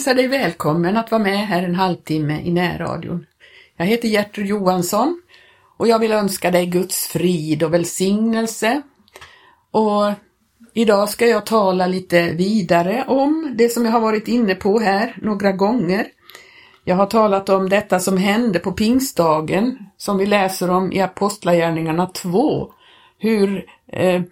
[0.00, 3.26] hälsar dig välkommen att vara med här en halvtimme i närradion.
[3.76, 5.22] Jag heter Gertrud Johansson
[5.76, 8.82] och jag vill önska dig Guds frid och välsignelse.
[9.70, 10.12] Och
[10.74, 15.16] idag ska jag tala lite vidare om det som jag har varit inne på här
[15.22, 16.06] några gånger.
[16.84, 22.06] Jag har talat om detta som hände på pingstdagen som vi läser om i Apostlagärningarna
[22.06, 22.72] 2.
[23.18, 24.22] Hur eh,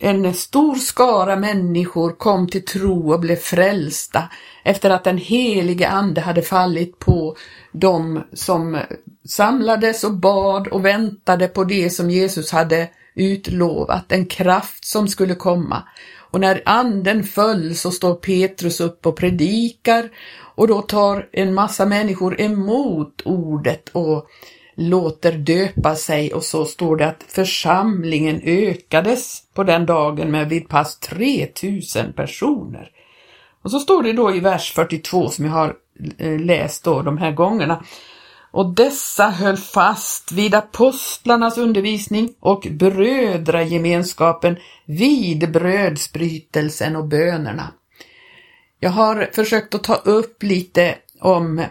[0.00, 4.22] en stor skara människor kom till tro och blev frälsta
[4.64, 7.36] efter att den helige ande hade fallit på
[7.72, 8.78] dem som
[9.28, 15.34] samlades och bad och väntade på det som Jesus hade utlovat, en kraft som skulle
[15.34, 15.82] komma.
[16.16, 21.86] Och när anden föll så står Petrus upp och predikar och då tar en massa
[21.86, 24.26] människor emot ordet och
[24.74, 30.68] låter döpa sig och så står det att församlingen ökades på den dagen med vid
[30.68, 32.90] pass 3000 personer.
[33.62, 35.76] Och så står det då i vers 42 som jag har
[36.18, 37.84] eh, läst då de här gångerna.
[38.50, 47.72] Och dessa höll fast vid apostlarnas undervisning och brödragemenskapen vid brödsbrytelsen och bönerna.
[48.80, 51.64] Jag har försökt att ta upp lite om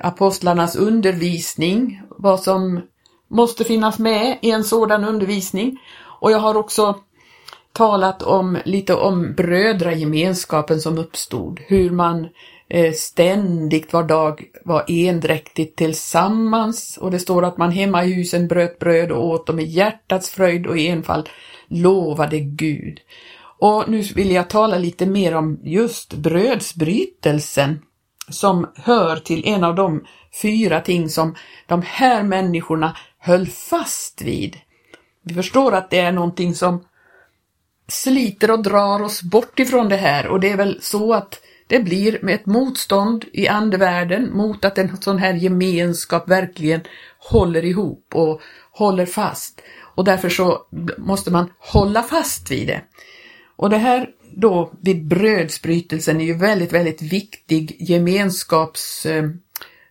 [0.00, 2.80] apostlarnas undervisning, vad som
[3.28, 5.78] måste finnas med i en sådan undervisning.
[6.20, 6.96] Och jag har också
[7.72, 12.28] talat om lite om brödragemenskapen som uppstod, hur man
[12.68, 18.48] eh, ständigt var dag var endräktigt tillsammans och det står att man hemma i husen
[18.48, 21.28] bröt bröd och åt dem i hjärtats fröjd och enfald
[21.68, 23.00] lovade Gud.
[23.58, 27.78] Och nu vill jag tala lite mer om just brödsbrytelsen
[28.28, 30.04] som hör till en av de
[30.42, 31.34] fyra ting som
[31.66, 34.56] de här människorna höll fast vid.
[35.22, 36.84] Vi förstår att det är någonting som
[37.88, 41.80] sliter och drar oss bort ifrån det här och det är väl så att det
[41.80, 46.80] blir med ett motstånd i andevärlden mot att en sån här gemenskap verkligen
[47.18, 48.40] håller ihop och
[48.72, 49.60] håller fast.
[49.94, 50.66] Och därför så
[50.98, 52.82] måste man hålla fast vid det.
[53.62, 59.24] Och det här då vid brödsbrytelsen är ju väldigt, väldigt viktig gemenskaps, eh,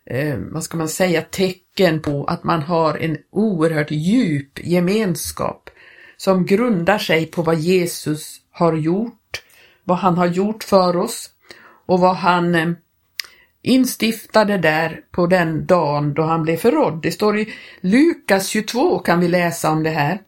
[0.05, 5.69] eh, vad ska man säga, tecken på att man har en oerhört djup gemenskap
[6.17, 9.43] som grundar sig på vad Jesus har gjort,
[9.83, 11.29] vad han har gjort för oss
[11.85, 12.69] och vad han eh,
[13.61, 17.01] instiftade där på den dagen då han blev förrådd.
[17.01, 20.21] Det står i Lukas 22 kan vi läsa om det här.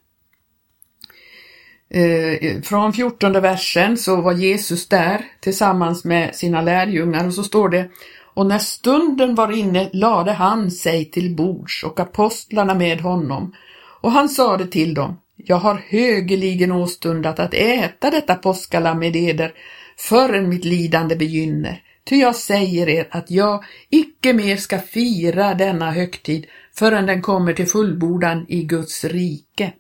[1.94, 7.70] Eh, från 14 versen så var Jesus där tillsammans med sina lärjungar och så står
[7.70, 7.90] det
[8.34, 13.54] och när stunden var inne lade han sig till bords och apostlarna med honom
[14.02, 19.54] och han sade till dem jag har högeligen åstundat att äta detta påskalamm med eder
[19.98, 21.84] förrän mitt lidande begynner.
[22.06, 26.46] Ty jag säger er att jag icke mer ska fira denna högtid
[26.76, 29.74] förrän den kommer till fullbordan i Guds rike.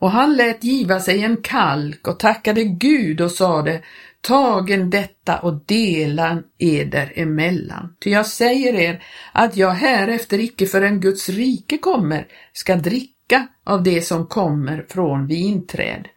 [0.00, 3.82] Och han lät giva sig en kalk och tackade Gud och sade,
[4.20, 7.96] tagen detta och delan eder emellan.
[8.00, 9.02] Ty jag säger er
[9.32, 15.26] att jag härefter icke förrän Guds rike kommer ska dricka av det som kommer från
[15.26, 16.08] vinträd.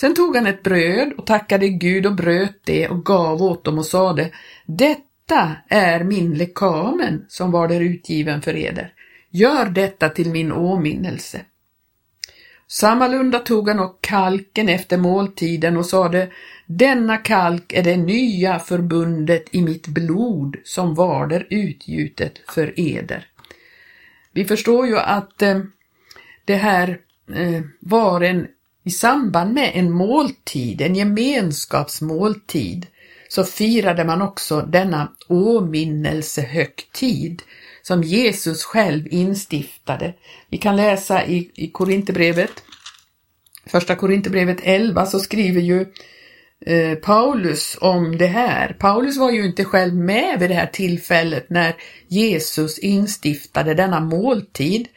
[0.00, 3.78] Sen tog han ett bröd och tackade Gud och bröt det och gav åt dem
[3.78, 4.30] och sade,
[4.66, 8.92] detta är min lekamen som var där utgiven för eder.
[9.30, 11.40] Gör detta till min åminnelse.
[12.74, 16.30] Sammalunda tog han och kalken efter måltiden och sade,
[16.66, 23.26] denna kalk är det nya förbundet i mitt blod som var där utgjutet för eder.
[24.32, 25.60] Vi förstår ju att eh,
[26.44, 26.98] det här
[27.34, 28.46] eh, var en
[28.84, 32.86] i samband med en måltid, en gemenskapsmåltid,
[33.28, 37.42] så firade man också denna åminnelsehögtid
[37.86, 40.14] som Jesus själv instiftade.
[40.50, 42.50] Vi kan läsa i, i Korinthierbrevet,
[43.66, 45.86] första Korinthierbrevet 11 så skriver ju
[46.66, 48.76] eh, Paulus om det här.
[48.78, 51.74] Paulus var ju inte själv med vid det här tillfället när
[52.08, 54.88] Jesus instiftade denna måltid.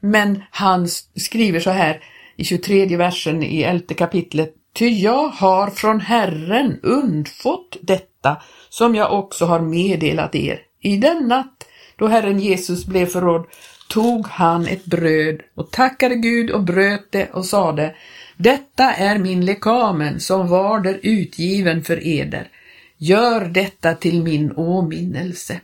[0.00, 2.04] Men han skriver så här
[2.36, 4.54] i 23 versen i 11 kapitlet.
[4.74, 10.60] Ty jag har från Herren undfått detta som jag också har meddelat er.
[10.80, 11.66] I den natt
[11.96, 13.46] då Herren Jesus blev förrådd
[13.88, 17.94] tog han ett bröd och tackade Gud och bröt det och sade
[18.36, 22.48] Detta är min lekamen som var där utgiven för eder.
[22.96, 25.60] Gör detta till min åminnelse.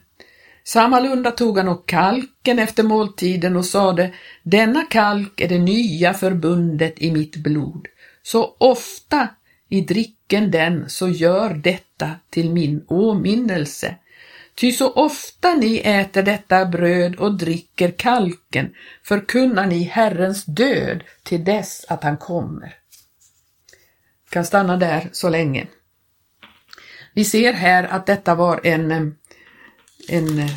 [0.65, 6.95] Sammalunda tog han och kalken efter måltiden och sade Denna kalk är det nya förbundet
[7.03, 7.87] i mitt blod.
[8.23, 9.29] Så ofta
[9.69, 13.95] i dricken den, så gör detta till min åminnelse.
[14.59, 21.45] Ty så ofta ni äter detta bröd och dricker kalken förkunnar ni Herrens död till
[21.45, 22.75] dess att han kommer.
[24.31, 25.67] kan stanna där så länge.
[27.15, 29.17] Vi ser här att detta var en,
[30.09, 30.49] en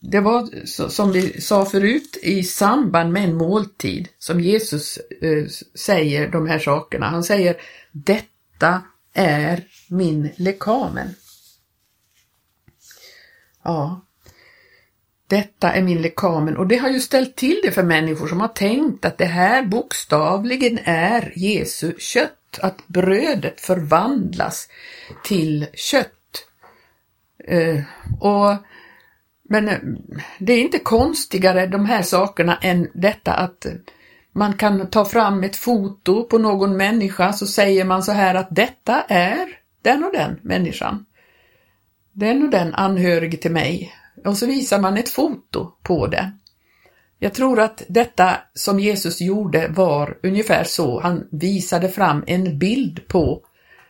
[0.00, 6.28] det var som vi sa förut i samband med en måltid som Jesus eh, säger
[6.28, 7.06] de här sakerna.
[7.06, 7.56] Han säger
[7.92, 8.82] detta
[9.12, 11.14] är min lekamen.
[13.66, 14.00] Ja,
[15.26, 18.48] detta är min lekamen och det har ju ställt till det för människor som har
[18.48, 24.68] tänkt att det här bokstavligen är Jesu kött, att brödet förvandlas
[25.24, 26.46] till kött.
[27.44, 27.80] Eh,
[28.20, 28.56] och
[29.42, 29.78] men eh,
[30.38, 33.66] det är inte konstigare de här sakerna än detta att
[34.32, 38.48] man kan ta fram ett foto på någon människa så säger man så här att
[38.50, 39.48] detta är
[39.82, 41.06] den och den människan.
[42.18, 43.94] Den och den anhörig till mig.
[44.24, 46.32] Och så visar man ett foto på det.
[47.18, 51.00] Jag tror att detta som Jesus gjorde var ungefär så.
[51.00, 53.42] Han visade fram en bild på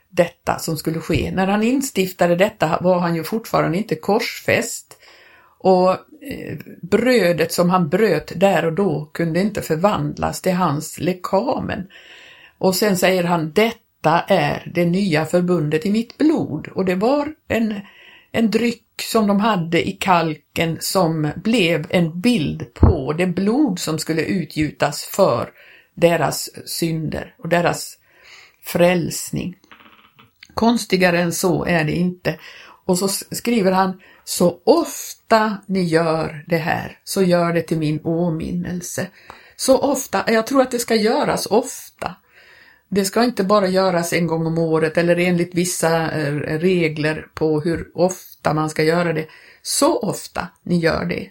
[0.09, 1.31] detta som skulle ske.
[1.35, 4.99] När han instiftade detta var han ju fortfarande inte korsfäst
[5.59, 11.89] och eh, brödet som han bröt där och då kunde inte förvandlas till hans lekamen.
[12.59, 16.69] Och sen säger han, detta är det nya förbundet i mitt blod.
[16.69, 17.75] Och det var en,
[18.37, 23.99] en dryck som de hade i kalken som blev en bild på det blod som
[23.99, 25.51] skulle utgjutas för
[25.95, 27.99] deras synder och deras
[28.65, 29.57] frälsning.
[30.55, 32.39] Konstigare än så är det inte.
[32.85, 38.01] Och så skriver han, så ofta ni gör det här, så gör det till min
[38.05, 39.07] åminnelse.
[39.57, 42.17] Så ofta, jag tror att det ska göras ofta.
[42.89, 47.61] Det ska inte bara göras en gång om året eller enligt vissa eh, regler på
[47.61, 49.27] hur ofta man ska göra det.
[49.63, 51.31] Så ofta ni gör det.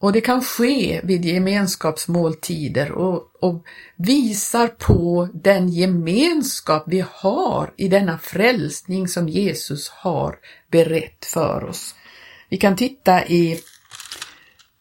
[0.00, 3.64] Och det kan ske vid gemenskapsmåltider och, och
[3.96, 10.38] visar på den gemenskap vi har i denna frälsning som Jesus har
[10.70, 11.94] berett för oss.
[12.48, 13.60] Vi kan titta i,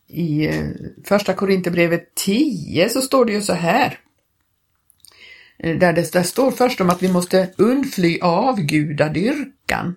[0.07, 0.65] i eh,
[1.05, 3.99] första Korinthierbrevet 10 så står det ju så här.
[5.59, 9.95] Eh, där det där står först om att vi måste undfly avgudadyrkan.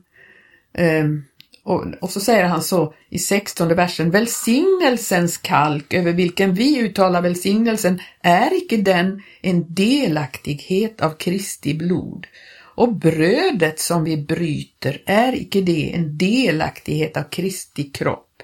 [0.75, 1.25] Ehm,
[1.63, 7.23] och, och så säger han så i 16 versen, välsignelsens kalk över vilken vi uttalar
[7.23, 12.27] välsignelsen är icke den en delaktighet av Kristi blod.
[12.75, 18.43] Och brödet som vi bryter, är icke det en delaktighet av Kristi kropp?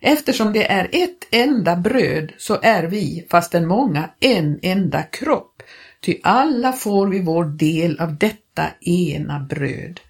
[0.00, 5.55] Eftersom det är ett enda bröd så är vi, fastän många, en enda kropp,
[6.00, 10.00] ty alla får vi vår del av detta ena bröd.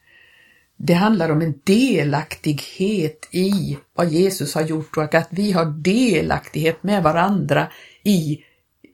[0.77, 6.83] Det handlar om en delaktighet i vad Jesus har gjort och att vi har delaktighet
[6.83, 7.67] med varandra
[8.03, 8.39] i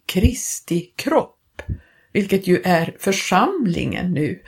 [0.06, 1.62] Kristi kropp
[2.12, 4.42] vilket ju är församlingen nu.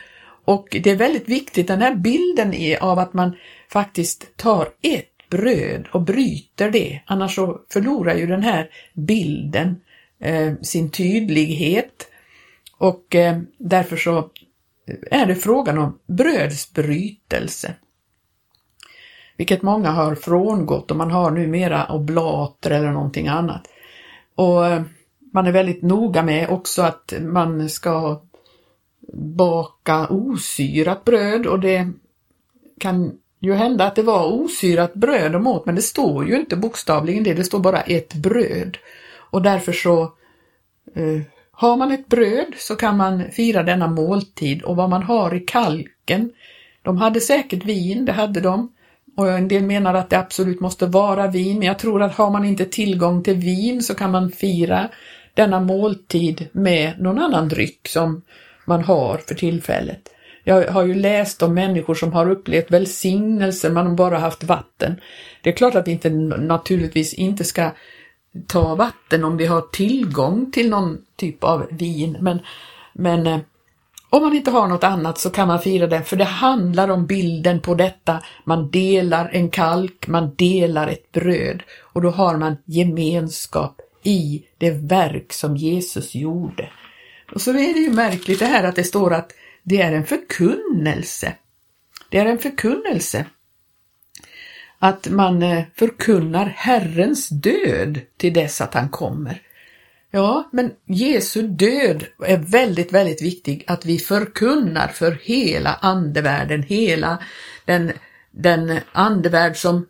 [0.44, 3.36] Och det är väldigt viktigt, den här bilden är av att man
[3.68, 9.80] faktiskt tar ett bröd och bryter det, annars så förlorar ju den här bilden
[10.20, 12.06] eh, sin tydlighet
[12.78, 14.30] och eh, därför så
[15.10, 17.74] är det frågan om brödsbrytelse.
[19.36, 23.68] Vilket många har frångått och man har numera oblater eller någonting annat.
[24.34, 24.82] Och eh,
[25.32, 28.20] man är väldigt noga med också att man ska
[29.12, 31.90] baka osyrat bröd och det
[32.78, 36.56] kan ju hända att det var osyrat bröd de åt men det står ju inte
[36.56, 38.78] bokstavligen det, det står bara ett bröd.
[39.16, 40.02] Och därför så
[40.94, 41.20] eh,
[41.56, 45.40] har man ett bröd så kan man fira denna måltid och vad man har i
[45.40, 46.32] kalken,
[46.82, 48.72] de hade säkert vin, det hade de,
[49.16, 52.30] och en del menar att det absolut måste vara vin, men jag tror att har
[52.30, 54.88] man inte tillgång till vin så kan man fira
[55.34, 58.22] denna måltid med någon annan dryck som
[58.66, 60.00] man har för tillfället.
[60.44, 65.00] Jag har ju läst om människor som har upplevt välsignelse, man har bara haft vatten.
[65.42, 67.70] Det är klart att vi inte, naturligtvis inte ska
[68.46, 72.40] ta vatten om vi har tillgång till någon typ av vin, men,
[72.92, 73.38] men eh,
[74.10, 77.06] om man inte har något annat så kan man fira det, för det handlar om
[77.06, 78.22] bilden på detta.
[78.44, 84.70] Man delar en kalk, man delar ett bröd och då har man gemenskap i det
[84.70, 86.70] verk som Jesus gjorde.
[87.34, 90.06] Och så är det ju märkligt det här att det står att det är en
[90.06, 91.34] förkunnelse.
[92.10, 93.26] Det är en förkunnelse.
[94.84, 99.42] Att man eh, förkunnar Herrens död till dess att han kommer.
[100.10, 107.18] Ja, men Jesu död är väldigt, väldigt viktig att vi förkunnar för hela andevärlden, hela
[107.64, 107.92] den,
[108.30, 109.86] den andevärld som,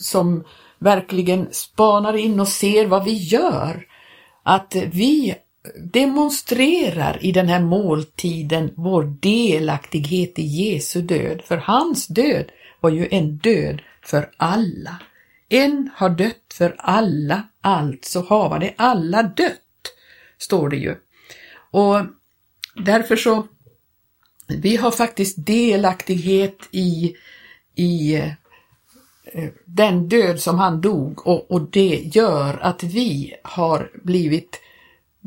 [0.00, 0.44] som
[0.78, 3.86] verkligen spanar in och ser vad vi gör.
[4.42, 5.34] Att vi
[5.92, 12.44] demonstrerar i den här måltiden vår delaktighet i Jesu död, för hans död
[12.80, 15.02] var ju en död för alla.
[15.48, 19.92] En har dött för alla, alltså hava det alla dött,
[20.38, 20.96] står det ju.
[21.70, 21.96] Och
[22.76, 23.46] därför så,
[24.48, 27.16] vi har faktiskt delaktighet i,
[27.74, 28.14] i
[29.24, 34.60] eh, den död som han dog och, och det gör att vi har blivit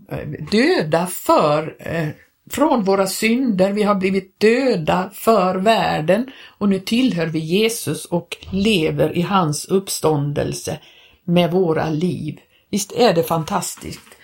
[0.09, 2.09] eh, döda för eh,
[2.49, 8.37] från våra synder, vi har blivit döda för världen och nu tillhör vi Jesus och
[8.51, 10.79] lever i hans uppståndelse
[11.23, 12.39] med våra liv.
[12.69, 14.15] Visst är det fantastiskt?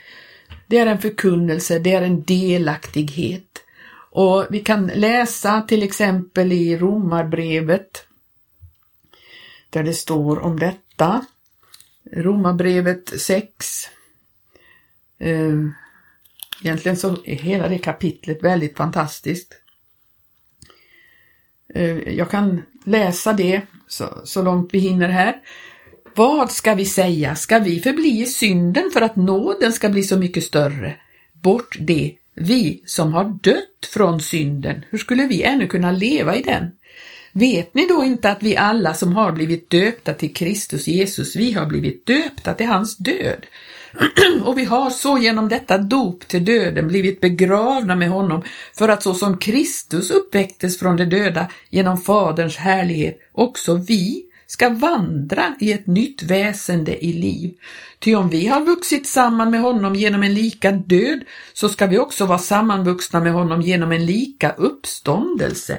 [0.68, 3.64] Det är en förkunnelse, det är en delaktighet.
[4.12, 8.06] Och vi kan läsa till exempel i Romarbrevet
[9.70, 11.26] där det står om detta.
[12.12, 13.90] Romarbrevet 6
[16.62, 19.54] Egentligen så är hela det kapitlet väldigt fantastiskt.
[21.74, 25.36] Eh, jag kan läsa det så, så långt vi hinner här.
[26.16, 27.36] Vad ska vi säga?
[27.36, 30.96] Ska vi förbli i synden för att nåden ska bli så mycket större?
[31.34, 36.42] Bort det, vi som har dött från synden, hur skulle vi ännu kunna leva i
[36.42, 36.72] den?
[37.34, 41.52] Vet ni då inte att vi alla som har blivit döpta till Kristus Jesus, vi
[41.52, 43.46] har blivit döpta till hans död?
[44.46, 48.44] och vi har så genom detta dop till döden blivit begravna med honom
[48.78, 54.70] för att så som Kristus uppväcktes från de döda genom Faderns härlighet, också vi ska
[54.70, 57.54] vandra i ett nytt väsende i liv.
[58.00, 61.20] Ty om vi har vuxit samman med honom genom en lika död,
[61.54, 65.78] så ska vi också vara sammanvuxna med honom genom en lika uppståndelse.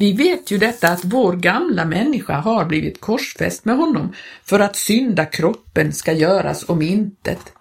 [0.00, 4.12] Vi vet ju detta att vår gamla människa har blivit korsfäst med honom
[4.44, 7.52] för att synda kroppen ska göras om intet.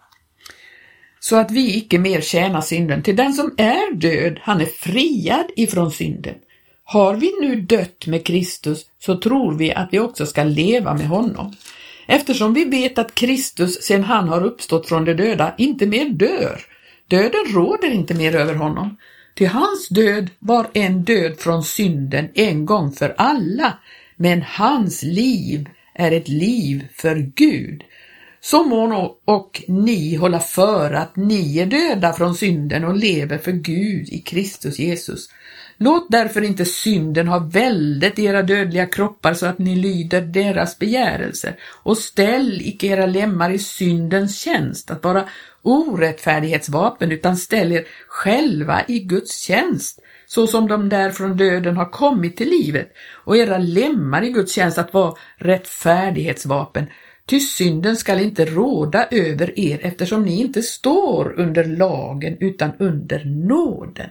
[1.19, 3.03] Så att vi icke mer tjänar synden.
[3.03, 6.35] Till den som är död, han är friad ifrån synden.
[6.83, 11.07] Har vi nu dött med Kristus så tror vi att vi också ska leva med
[11.07, 11.55] honom.
[12.07, 16.61] Eftersom vi vet att Kristus sedan han har uppstått från de döda inte mer dör.
[17.07, 18.97] Döden råder inte mer över honom.
[19.39, 23.79] Till hans död var en död från synden en gång för alla,
[24.15, 27.83] men hans liv är ett liv för Gud.
[28.41, 33.51] Så må och ni hålla för att ni är döda från synden och lever för
[33.51, 35.29] Gud i Kristus Jesus.
[35.81, 40.79] Låt därför inte synden ha väldet i era dödliga kroppar så att ni lyder deras
[40.79, 45.25] begärelser och ställ icke era lemmar i syndens tjänst att vara
[45.61, 51.89] orättfärdighetsvapen utan ställ er själva i Guds tjänst så som de där från döden har
[51.89, 56.85] kommit till livet och era lemmar i Guds tjänst att vara rättfärdighetsvapen.
[57.25, 63.25] Ty synden skall inte råda över er eftersom ni inte står under lagen utan under
[63.25, 64.09] nåden.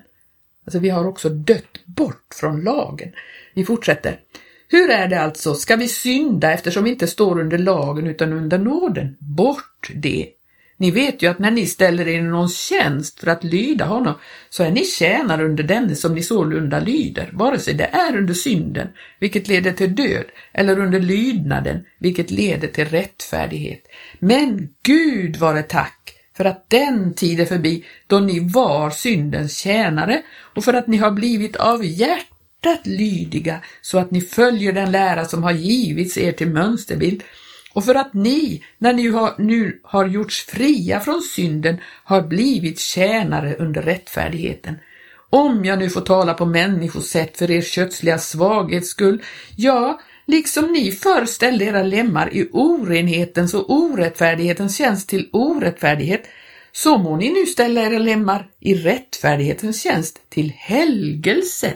[0.69, 3.13] Alltså vi har också dött bort från lagen.
[3.55, 4.21] Vi fortsätter.
[4.69, 8.59] Hur är det alltså, ska vi synda eftersom vi inte står under lagen utan under
[8.59, 9.17] nåden?
[9.19, 10.29] Bort det!
[10.77, 14.15] Ni vet ju att när ni ställer er i någons tjänst för att lyda honom
[14.51, 18.35] så är ni tjänare under denne som ni sålunda lyder, vare sig det är under
[18.35, 18.89] synden,
[19.21, 23.83] vilket leder till död, eller under lydnaden, vilket leder till rättfärdighet.
[24.19, 30.23] Men Gud vare tack för att den tid är förbi då ni var syndens tjänare
[30.55, 35.25] och för att ni har blivit av hjärtat lydiga så att ni följer den lära
[35.25, 37.23] som har givits er till mönsterbild
[37.73, 42.79] och för att ni, när ni har, nu har gjorts fria från synden, har blivit
[42.79, 44.75] tjänare under rättfärdigheten.
[45.31, 49.23] Om jag nu får tala på människosätt för er kötsliga svaghets skull,
[49.57, 56.29] ja, liksom ni förr ställde era lemmar i orenhetens och orättfärdighetens tjänst till orättfärdighet,
[56.73, 61.75] så må ni nu ställa era lemmar i rättfärdighetens tjänst till helgelse.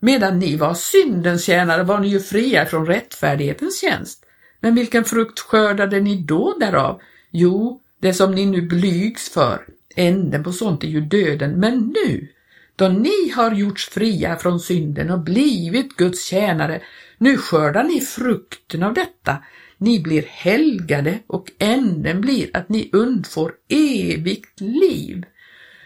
[0.00, 4.24] Medan ni var syndens tjänare var ni ju fria från rättfärdighetens tjänst.
[4.60, 7.00] Men vilken frukt skördade ni då därav?
[7.30, 9.60] Jo, det som ni nu blygs för.
[9.96, 12.28] Änden på sånt är ju döden, men nu,
[12.76, 16.82] då ni har gjorts fria från synden och blivit Guds tjänare,
[17.20, 19.44] nu skördar ni frukten av detta.
[19.78, 25.24] Ni blir helgade och änden blir att ni undfår evigt liv.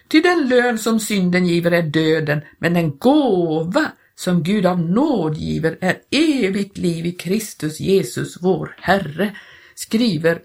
[0.08, 5.36] Ty den lön som synden giver är döden, men den gåva som Gud av nåd
[5.36, 9.36] giver är evigt liv i Kristus Jesus vår Herre,
[9.74, 10.42] skriver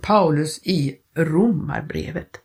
[0.00, 2.38] Paulus i Romarbrevet.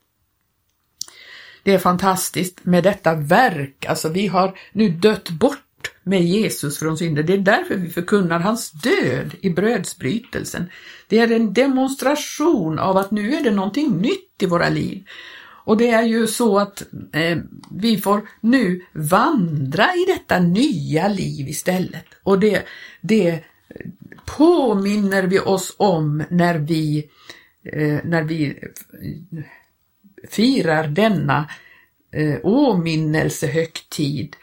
[1.64, 5.67] det är fantastiskt med detta verk, alltså vi har nu dött bort
[6.08, 7.24] med Jesus från synder.
[7.24, 10.70] Det är därför vi förkunnar hans död i brödsbrytelsen.
[11.08, 15.06] Det är en demonstration av att nu är det någonting nytt i våra liv.
[15.68, 16.84] Och det är ju så att
[17.14, 17.38] eh,
[17.72, 22.06] vi får nu vandra i detta nya liv istället.
[22.24, 22.64] Och det,
[23.02, 23.44] det
[24.26, 27.10] påminner vi oss om när vi,
[27.64, 29.44] eh, när vi eh,
[30.30, 31.50] firar denna
[32.12, 34.36] eh, åminnelsehögtid.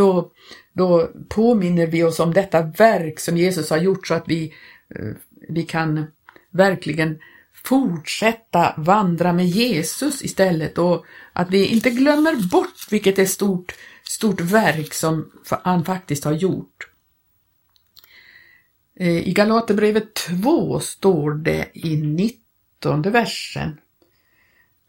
[0.00, 0.32] Då,
[0.72, 4.54] då påminner vi oss om detta verk som Jesus har gjort så att vi,
[4.94, 5.12] eh,
[5.48, 6.06] vi kan
[6.50, 7.18] verkligen
[7.64, 14.40] fortsätta vandra med Jesus istället och att vi inte glömmer bort vilket är stort, stort
[14.40, 15.30] verk som
[15.62, 16.88] han faktiskt har gjort.
[18.96, 23.80] Eh, I Galaterbrevet 2 står det i 19 versen.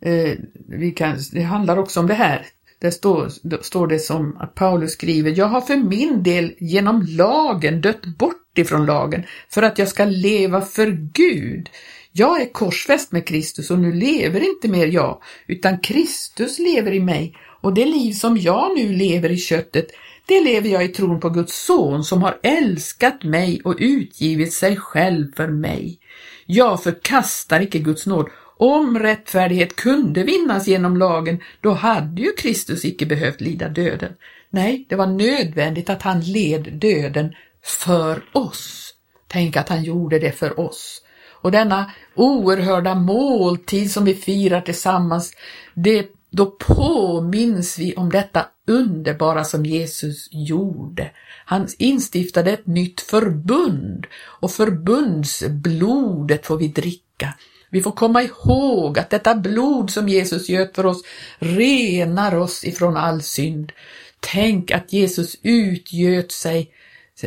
[0.01, 0.37] Eh,
[0.67, 2.47] vi kan, det handlar också om det här.
[2.81, 3.29] Där står,
[3.63, 8.57] står det som att Paulus skriver, jag har för min del genom lagen dött bort
[8.57, 11.69] ifrån lagen för att jag ska leva för Gud.
[12.11, 16.99] Jag är korsfäst med Kristus och nu lever inte mer jag, utan Kristus lever i
[16.99, 19.87] mig och det liv som jag nu lever i köttet,
[20.27, 24.75] det lever jag i tron på Guds son som har älskat mig och utgivit sig
[24.77, 25.99] själv för mig.
[26.45, 28.29] Jag förkastar icke Guds nåd.
[28.61, 34.13] Om rättfärdighet kunde vinnas genom lagen, då hade ju Kristus icke behövt lida döden.
[34.49, 38.93] Nej, det var nödvändigt att han led döden för oss.
[39.27, 41.01] Tänk att han gjorde det för oss.
[41.29, 45.33] Och denna oerhörda måltid som vi firar tillsammans,
[45.73, 51.11] det, då påminns vi om detta underbara som Jesus gjorde.
[51.45, 57.33] Han instiftade ett nytt förbund och förbundsblodet får vi dricka.
[57.71, 61.01] Vi får komma ihåg att detta blod som Jesus göt för oss
[61.39, 63.71] renar oss ifrån all synd.
[64.19, 66.71] Tänk att Jesus utgöt sig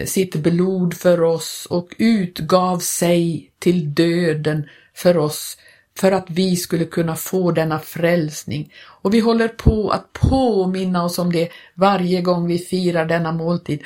[0.06, 5.56] sitt blod för oss och utgav sig till döden för oss
[5.98, 8.72] för att vi skulle kunna få denna frälsning.
[8.86, 13.82] Och vi håller på att påminna oss om det varje gång vi firar denna måltid.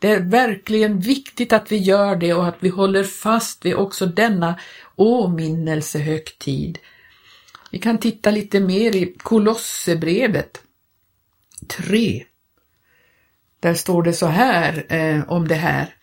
[0.00, 4.06] Det är verkligen viktigt att vi gör det och att vi håller fast vid också
[4.06, 4.58] denna
[4.96, 6.78] åminnelsehögtid.
[7.70, 10.62] Vi kan titta lite mer i Kolossebrevet
[11.66, 12.24] 3.
[13.60, 15.94] Där står det så här eh, om det här.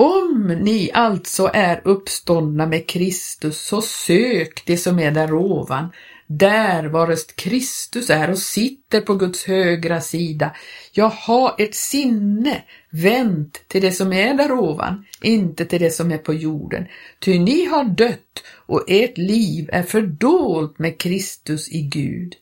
[0.00, 5.92] Om ni alltså är uppståndna med Kristus, så sök det som är där ovan,
[6.26, 10.56] där varest Kristus är och sitter på Guds högra sida.
[10.92, 16.12] Jag har ett sinne vänt till det som är där ovan, inte till det som
[16.12, 16.86] är på jorden.
[17.18, 22.34] Ty ni har dött och ert liv är fördolt med Kristus i Gud.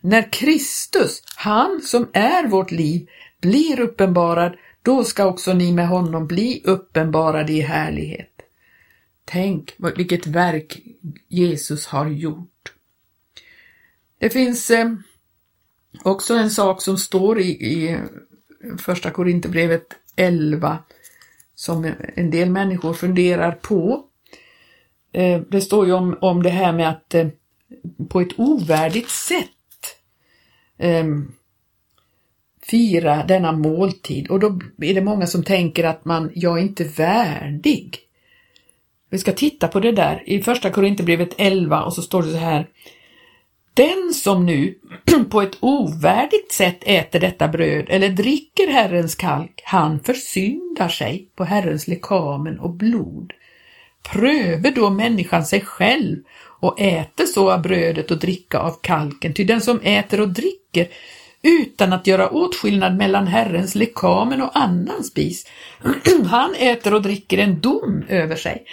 [0.00, 3.08] När Kristus, han som är vårt liv,
[3.40, 8.28] blir uppenbarad, då ska också ni med honom bli uppenbarade i härlighet.
[9.24, 10.80] Tänk vilket verk
[11.28, 12.72] Jesus har gjort.
[14.18, 14.92] Det finns eh,
[16.02, 17.98] också en sak som står i, i eh,
[18.78, 20.78] första Korinthierbrevet 11
[21.54, 24.04] som en del människor funderar på.
[25.12, 27.28] Eh, det står ju om, om det här med att eh,
[28.08, 29.48] på ett ovärdigt sätt
[30.78, 31.04] eh,
[32.66, 36.84] fira denna måltid och då är det många som tänker att man, jag är inte
[36.84, 37.98] värdig.
[39.10, 42.36] Vi ska titta på det där i första Korinthierbrevet 11 och så står det så
[42.36, 42.66] här.
[43.74, 44.74] Den som nu
[45.30, 51.44] på ett ovärdigt sätt äter detta bröd eller dricker Herrens kalk, han försyndar sig på
[51.44, 53.32] Herrens lekamen och blod.
[54.12, 56.16] Pröve då människan sig själv
[56.60, 60.88] och äter så av brödet och dricka av kalken, ty den som äter och dricker
[61.42, 65.46] utan att göra åtskillnad mellan Herrens lekamen och annan spis.
[66.26, 68.64] Han äter och dricker en dom över sig.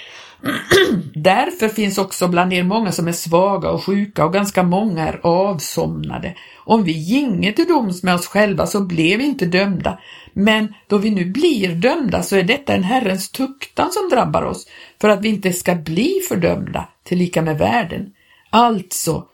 [1.14, 5.20] Därför finns också bland er många som är svaga och sjuka och ganska många är
[5.24, 6.36] avsomnade.
[6.58, 10.00] Om vi ginge till doms med oss själva så blev vi inte dömda,
[10.34, 14.68] men då vi nu blir dömda så är detta en Herrens tuktan som drabbar oss,
[15.02, 18.14] för att vi inte ska bli fördömda tillika med världen.
[18.50, 19.26] Alltså,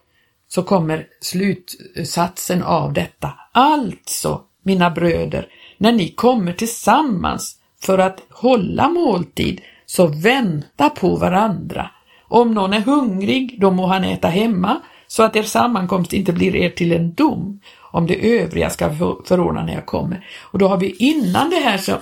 [0.56, 3.34] så kommer slutsatsen av detta.
[3.52, 11.89] Alltså, mina bröder, när ni kommer tillsammans för att hålla måltid, så vänta på varandra.
[12.28, 16.56] Om någon är hungrig, då må han äta hemma, så att er sammankomst inte blir
[16.56, 18.89] er till en dom, om det övriga ska
[19.26, 20.28] förordna när jag kommer.
[20.41, 21.98] Och då har vi innan det här som,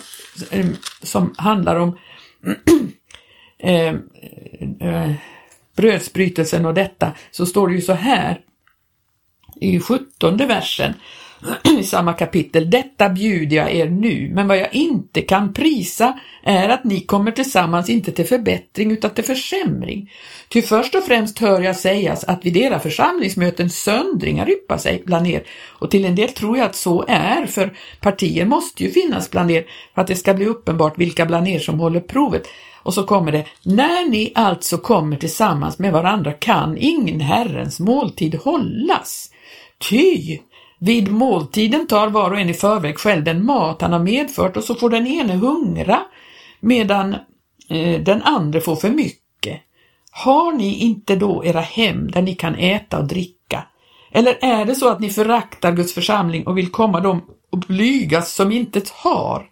[0.51, 0.65] eh,
[1.01, 1.97] som handlar om
[3.59, 3.95] eh,
[4.79, 5.11] eh,
[5.75, 8.39] brödsbrytelsen och detta, så står det ju så här
[9.61, 10.93] i sjuttonde versen
[11.79, 12.69] i samma kapitel.
[12.69, 17.31] Detta bjuder jag er nu, men vad jag inte kan prisa är att ni kommer
[17.31, 20.11] tillsammans inte till förbättring utan till försämring.
[20.49, 25.27] Ty först och främst hör jag sägas att vid era församlingsmöten söndringar yppar sig bland
[25.27, 29.31] er och till en del tror jag att så är, för partier måste ju finnas
[29.31, 32.47] bland er för att det ska bli uppenbart vilka bland er som håller provet.
[32.83, 38.35] Och så kommer det, när ni alltså kommer tillsammans med varandra kan ingen Herrens måltid
[38.35, 39.29] hållas.
[39.89, 40.37] Ty
[40.79, 44.63] vid måltiden tar var och en i förväg själv den mat han har medfört och
[44.63, 45.99] så får den ene hungra
[46.59, 47.15] medan
[47.69, 49.61] eh, den andra får för mycket.
[50.11, 53.63] Har ni inte då era hem där ni kan äta och dricka?
[54.11, 58.35] Eller är det så att ni föraktar Guds församling och vill komma dem och blygas
[58.35, 59.49] som intet har?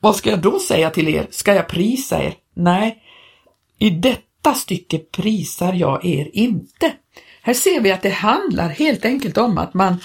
[0.00, 1.26] Vad ska jag då säga till er?
[1.30, 2.34] Ska jag prisa er?
[2.54, 3.02] Nej,
[3.78, 6.92] i detta stycke prisar jag er inte.
[7.42, 9.96] Här ser vi att det handlar helt enkelt om att man,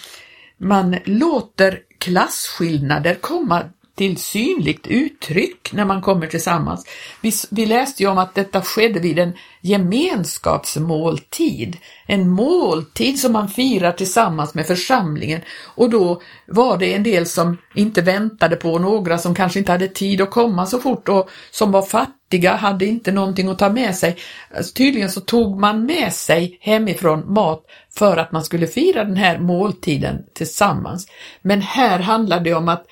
[0.58, 3.63] man låter klasskillnader komma
[3.95, 6.86] till synligt uttryck när man kommer tillsammans.
[7.21, 11.77] Vi, vi läste ju om att detta skedde vid en gemenskapsmåltid,
[12.08, 15.41] en måltid som man firar tillsammans med församlingen
[15.75, 19.88] och då var det en del som inte väntade på några som kanske inte hade
[19.88, 23.95] tid att komma så fort och som var fattiga, hade inte någonting att ta med
[23.95, 24.17] sig.
[24.58, 27.63] Alltså, tydligen så tog man med sig hemifrån mat
[27.97, 31.08] för att man skulle fira den här måltiden tillsammans.
[31.41, 32.86] Men här handlar det om att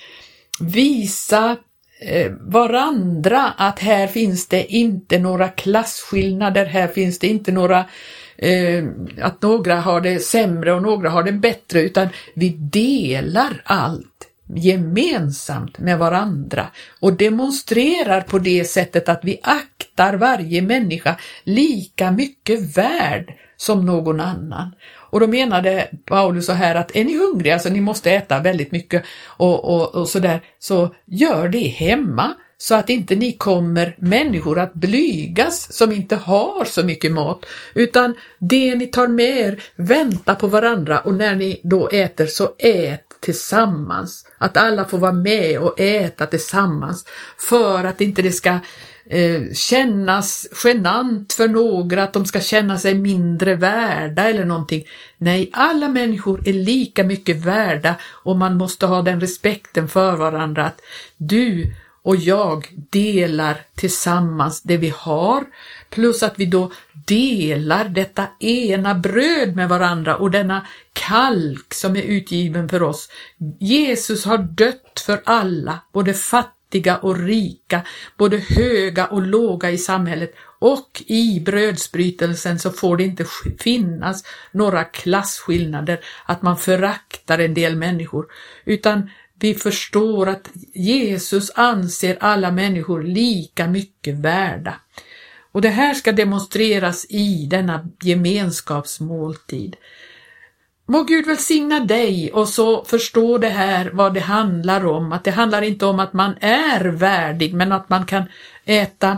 [0.71, 1.57] visa
[2.01, 7.85] eh, varandra att här finns det inte några klasskillnader, här finns det inte några
[8.37, 8.83] eh,
[9.21, 14.07] att några har det sämre och några har det bättre, utan vi delar allt
[14.55, 16.67] gemensamt med varandra
[16.99, 24.19] och demonstrerar på det sättet att vi aktar varje människa lika mycket värd som någon
[24.19, 24.75] annan.
[24.95, 27.59] Och då menade Paulus så här att är ni hungriga?
[27.59, 29.03] Så ni måste äta väldigt mycket.
[29.25, 34.73] Och, och, och sådär, så gör det hemma så att inte ni kommer människor att
[34.73, 40.47] blygas som inte har så mycket mat, utan det ni tar med er, vänta på
[40.47, 40.99] varandra.
[40.99, 44.25] Och när ni då äter så ät tillsammans.
[44.37, 47.05] Att alla får vara med och äta tillsammans.
[47.37, 48.59] För att inte det ska
[49.05, 54.83] eh, kännas genant för några, att de ska känna sig mindre värda eller någonting.
[55.17, 60.65] Nej, alla människor är lika mycket värda och man måste ha den respekten för varandra
[60.65, 60.81] att
[61.17, 65.43] du och jag delar tillsammans det vi har,
[65.89, 66.71] plus att vi då
[67.05, 73.09] delar detta ena bröd med varandra och denna kalk som är utgiven för oss.
[73.59, 77.81] Jesus har dött för alla, både fattiga fattiga och rika,
[78.17, 83.25] både höga och låga i samhället och i brödsbrytelsen så får det inte
[83.59, 88.25] finnas några klasskillnader, att man föraktar en del människor,
[88.65, 89.09] utan
[89.39, 94.75] vi förstår att Jesus anser alla människor lika mycket värda.
[95.51, 99.75] Och det här ska demonstreras i denna gemenskapsmåltid.
[100.85, 105.31] Må Gud välsigna dig och så förstå det här vad det handlar om, att det
[105.31, 108.23] handlar inte om att man är värdig men att man kan
[108.65, 109.17] äta,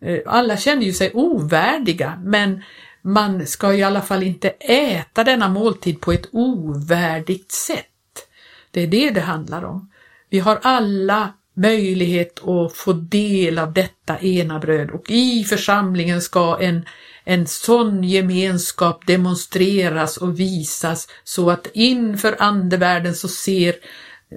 [0.00, 2.62] eh, alla känner ju sig ovärdiga men
[3.02, 8.28] man ska i alla fall inte äta denna måltid på ett ovärdigt sätt.
[8.70, 9.90] Det är det det handlar om.
[10.30, 14.90] Vi har alla möjlighet att få del av detta ena bröd.
[14.90, 16.84] Och i församlingen ska en
[17.24, 23.74] en sån gemenskap demonstreras och visas så att inför andevärlden så ser,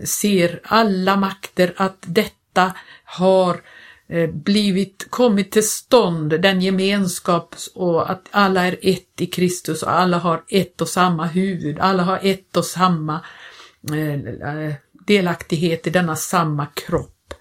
[0.03, 3.61] ser alla makter att detta har
[4.09, 9.91] eh, blivit, kommit till stånd, den gemenskap och att alla är ett i Kristus och
[9.91, 13.21] alla har ett och samma huvud, alla har ett och samma
[13.91, 14.13] eh,
[14.65, 14.73] eh,
[15.07, 17.33] delaktighet i denna samma kropp.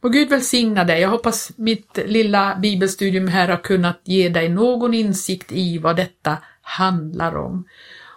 [0.00, 1.00] Må Gud välsigna dig.
[1.00, 6.38] Jag hoppas mitt lilla bibelstudium här har kunnat ge dig någon insikt i vad detta
[6.62, 7.68] handlar om.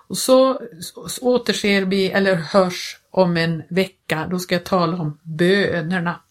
[0.07, 0.61] Och så,
[1.07, 4.27] så återser vi, eller hörs om en vecka.
[4.31, 6.21] Då ska jag tala om bönerna.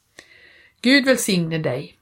[0.80, 1.97] Gud välsigne dig.